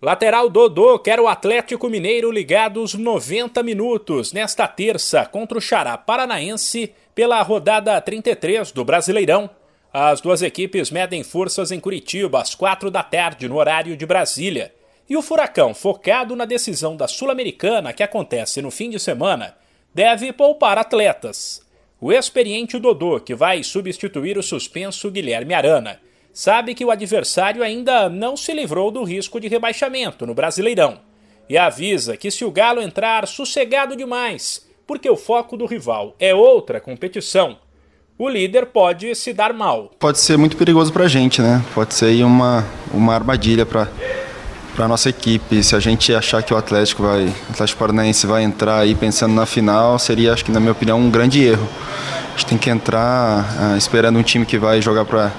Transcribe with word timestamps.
Lateral 0.00 0.48
Dodô 0.48 0.96
quer 0.96 1.18
o 1.18 1.26
Atlético 1.26 1.90
Mineiro 1.90 2.30
ligados 2.30 2.94
90 2.94 3.64
minutos 3.64 4.32
nesta 4.32 4.68
terça 4.68 5.26
contra 5.26 5.58
o 5.58 5.60
Xará 5.60 5.98
Paranaense 5.98 6.94
pela 7.16 7.42
rodada 7.42 8.00
33 8.00 8.70
do 8.70 8.84
Brasileirão. 8.84 9.50
As 9.92 10.20
duas 10.20 10.40
equipes 10.40 10.92
medem 10.92 11.24
forças 11.24 11.72
em 11.72 11.80
Curitiba 11.80 12.40
às 12.40 12.54
4 12.54 12.92
da 12.92 13.02
tarde 13.02 13.48
no 13.48 13.56
horário 13.56 13.96
de 13.96 14.06
Brasília. 14.06 14.72
E 15.10 15.16
o 15.16 15.22
Furacão, 15.22 15.74
focado 15.74 16.36
na 16.36 16.44
decisão 16.44 16.96
da 16.96 17.08
Sul-Americana 17.08 17.92
que 17.92 18.04
acontece 18.04 18.62
no 18.62 18.70
fim 18.70 18.90
de 18.90 19.00
semana, 19.00 19.56
deve 19.92 20.32
poupar 20.32 20.78
atletas. 20.78 21.60
O 22.00 22.12
experiente 22.12 22.78
Dodô, 22.78 23.18
que 23.18 23.34
vai 23.34 23.64
substituir 23.64 24.38
o 24.38 24.44
suspenso 24.44 25.10
Guilherme 25.10 25.54
Arana, 25.54 26.00
sabe 26.38 26.72
que 26.72 26.84
o 26.84 26.90
adversário 26.92 27.64
ainda 27.64 28.08
não 28.08 28.36
se 28.36 28.52
livrou 28.52 28.92
do 28.92 29.02
risco 29.02 29.40
de 29.40 29.48
rebaixamento 29.48 30.24
no 30.24 30.34
Brasileirão 30.34 31.00
e 31.48 31.58
avisa 31.58 32.16
que 32.16 32.30
se 32.30 32.44
o 32.44 32.50
Galo 32.52 32.80
entrar 32.80 33.26
sossegado 33.26 33.96
demais, 33.96 34.64
porque 34.86 35.10
o 35.10 35.16
foco 35.16 35.56
do 35.56 35.66
rival 35.66 36.14
é 36.16 36.32
outra 36.32 36.80
competição, 36.80 37.56
o 38.16 38.28
líder 38.28 38.66
pode 38.66 39.12
se 39.16 39.32
dar 39.32 39.52
mal. 39.52 39.90
Pode 39.98 40.20
ser 40.20 40.38
muito 40.38 40.56
perigoso 40.56 40.92
para 40.92 41.06
a 41.06 41.08
gente, 41.08 41.42
né? 41.42 41.60
Pode 41.74 41.92
ser 41.92 42.22
uma, 42.22 42.64
uma 42.94 43.14
armadilha 43.14 43.66
para 43.66 43.88
para 44.76 44.86
nossa 44.86 45.08
equipe. 45.08 45.60
Se 45.64 45.74
a 45.74 45.80
gente 45.80 46.14
achar 46.14 46.40
que 46.44 46.54
o 46.54 46.56
Atlético 46.56 47.02
vai, 47.02 47.24
o 47.24 47.50
Atlético 47.50 47.80
Paranaense 47.80 48.28
vai 48.28 48.44
entrar 48.44 48.78
aí 48.78 48.94
pensando 48.94 49.34
na 49.34 49.44
final, 49.44 49.98
seria, 49.98 50.32
acho 50.32 50.44
que 50.44 50.52
na 50.52 50.60
minha 50.60 50.70
opinião, 50.70 51.00
um 51.00 51.10
grande 51.10 51.42
erro. 51.42 51.68
A 52.28 52.38
gente 52.38 52.46
tem 52.46 52.58
que 52.58 52.70
entrar 52.70 53.72
uh, 53.74 53.76
esperando 53.76 54.20
um 54.20 54.22
time 54.22 54.46
que 54.46 54.56
vai 54.56 54.80
jogar 54.80 55.04
para 55.04 55.32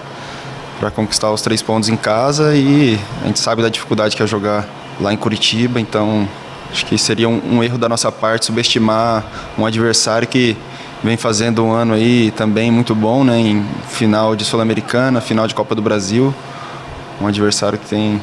para 0.79 0.89
conquistar 0.89 1.31
os 1.31 1.41
três 1.41 1.61
pontos 1.61 1.89
em 1.89 1.97
casa 1.97 2.55
e 2.55 2.97
a 3.21 3.27
gente 3.27 3.39
sabe 3.39 3.61
da 3.61 3.69
dificuldade 3.69 4.15
que 4.15 4.23
é 4.23 4.27
jogar 4.27 4.67
lá 4.99 5.13
em 5.13 5.17
Curitiba, 5.17 5.79
então 5.79 6.27
acho 6.71 6.85
que 6.85 6.97
seria 6.97 7.27
um, 7.27 7.57
um 7.57 7.63
erro 7.63 7.77
da 7.77 7.89
nossa 7.89 8.11
parte 8.11 8.45
subestimar 8.45 9.25
um 9.57 9.65
adversário 9.65 10.27
que 10.27 10.55
vem 11.03 11.17
fazendo 11.17 11.63
um 11.63 11.71
ano 11.71 11.93
aí 11.93 12.31
também 12.31 12.71
muito 12.71 12.95
bom, 12.95 13.23
né, 13.23 13.39
em 13.39 13.65
final 13.89 14.35
de 14.35 14.45
Sul-Americana, 14.45 15.21
final 15.21 15.47
de 15.47 15.55
Copa 15.55 15.75
do 15.75 15.81
Brasil, 15.81 16.33
um 17.21 17.27
adversário 17.27 17.77
que 17.77 17.87
tem 17.87 18.15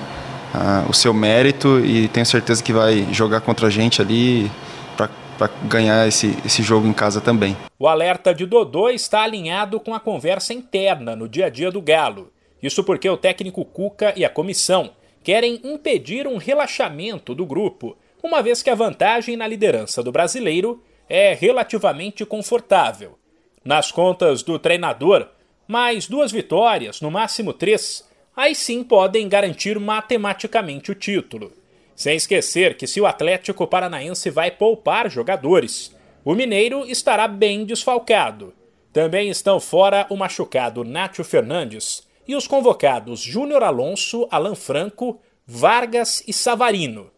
uh, 0.55 0.89
o 0.89 0.95
seu 0.95 1.13
mérito 1.13 1.81
e 1.85 2.09
tenho 2.09 2.27
certeza 2.27 2.63
que 2.63 2.73
vai 2.73 3.07
jogar 3.13 3.41
contra 3.41 3.67
a 3.67 3.71
gente 3.71 4.01
ali 4.01 4.51
para 4.97 5.51
ganhar 5.65 6.09
esse, 6.09 6.35
esse 6.47 6.63
jogo 6.63 6.87
em 6.87 6.95
casa 6.95 7.21
também. 7.21 7.55
O 7.79 7.87
alerta 7.87 8.35
de 8.35 8.47
Dodô 8.47 8.89
está 8.89 9.23
alinhado 9.23 9.79
com 9.79 9.95
a 9.95 10.01
conversa 10.01 10.55
interna 10.55 11.15
no 11.15 11.29
dia 11.29 11.47
a 11.47 11.51
dia 11.51 11.71
do 11.71 11.83
Galo. 11.83 12.33
Isso 12.63 12.83
porque 12.83 13.09
o 13.09 13.17
técnico 13.17 13.65
Cuca 13.65 14.13
e 14.17 14.25
a 14.25 14.31
comissão 14.31 14.93
querem 15.23 15.61
impedir 15.65 16.27
um 16.27 16.37
relaxamento 16.37 17.35
do 17.35 17.45
grupo, 17.45 17.97
uma 18.23 18.43
vez 18.43 18.63
que 18.63 18.71
a 18.71 18.75
vantagem 18.75 19.37
na 19.37 19.47
liderança 19.47 20.03
do 20.03 20.13
brasileiro 20.13 20.83
é 21.09 21.35
relativamente 21.35 22.25
confortável. 22.25 23.19
Nas 23.65 23.91
contas 23.91 24.43
do 24.43 24.59
treinador, 24.59 25.29
mais 25.67 26.07
duas 26.07 26.31
vitórias, 26.31 27.01
no 27.01 27.11
máximo 27.11 27.53
três, 27.53 28.09
aí 28.37 28.55
sim 28.55 28.85
podem 28.85 29.29
garantir 29.29 29.79
matematicamente 29.81 30.93
o 30.93 30.95
título. 30.95 31.53
Sem 31.95 32.17
esquecer 32.17 32.77
que 32.77 32.87
se 32.87 33.01
o 33.01 33.07
Atlético 33.07 33.67
Paranaense 33.67 34.31
vai 34.31 34.51
poupar 34.51 35.11
jogadores, 35.11 35.95
o 36.25 36.35
Mineiro 36.35 36.85
estará 36.87 37.27
bem 37.27 37.65
desfalcado. 37.65 38.55
Também 38.93 39.29
estão 39.29 39.59
fora 39.59 40.07
o 40.09 40.17
machucado 40.17 40.85
Nátio 40.85 41.25
Fernandes 41.25 42.06
e 42.27 42.35
os 42.35 42.47
convocados 42.47 43.21
Júnior 43.21 43.63
Alonso, 43.63 44.27
Alan 44.31 44.55
Franco, 44.55 45.21
Vargas 45.47 46.23
e 46.27 46.33
Savarino. 46.33 47.11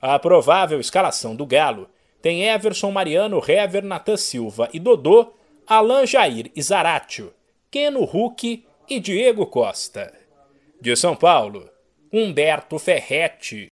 A 0.00 0.18
provável 0.18 0.80
escalação 0.80 1.34
do 1.34 1.46
Galo 1.46 1.88
tem 2.20 2.44
Everson 2.48 2.90
Mariano, 2.90 3.40
Hever, 3.46 3.84
Natan 3.84 4.16
Silva 4.16 4.68
e 4.72 4.80
Dodô, 4.80 5.32
Alan 5.66 6.04
Jair 6.06 6.50
e 6.54 6.62
Zaratio, 6.62 7.32
Keno 7.70 8.02
Huck 8.02 8.64
e 8.88 9.00
Diego 9.00 9.46
Costa. 9.46 10.12
De 10.80 10.94
São 10.96 11.16
Paulo, 11.16 11.68
Humberto 12.12 12.78
Ferretti. 12.78 13.64